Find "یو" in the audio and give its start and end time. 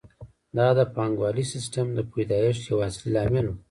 2.71-2.77